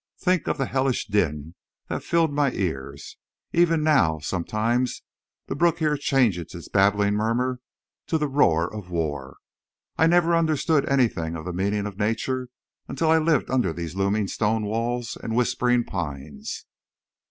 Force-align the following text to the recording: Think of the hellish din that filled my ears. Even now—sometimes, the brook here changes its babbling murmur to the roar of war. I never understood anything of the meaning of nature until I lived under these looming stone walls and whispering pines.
Think 0.17 0.47
of 0.47 0.57
the 0.57 0.65
hellish 0.65 1.05
din 1.05 1.53
that 1.87 2.01
filled 2.03 2.33
my 2.33 2.51
ears. 2.53 3.17
Even 3.53 3.83
now—sometimes, 3.83 5.03
the 5.45 5.53
brook 5.53 5.77
here 5.77 5.95
changes 5.95 6.55
its 6.55 6.67
babbling 6.69 7.13
murmur 7.13 7.59
to 8.07 8.17
the 8.17 8.27
roar 8.27 8.67
of 8.73 8.89
war. 8.89 9.37
I 9.99 10.07
never 10.07 10.33
understood 10.35 10.89
anything 10.89 11.35
of 11.35 11.45
the 11.45 11.53
meaning 11.53 11.85
of 11.85 11.99
nature 11.99 12.49
until 12.87 13.11
I 13.11 13.19
lived 13.19 13.51
under 13.51 13.71
these 13.73 13.93
looming 13.93 14.27
stone 14.27 14.65
walls 14.65 15.19
and 15.21 15.35
whispering 15.35 15.83
pines. 15.83 16.65